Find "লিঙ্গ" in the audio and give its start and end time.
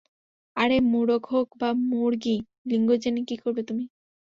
2.69-2.89